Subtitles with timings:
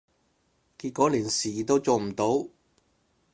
[0.79, 2.49] 結果連事都做唔到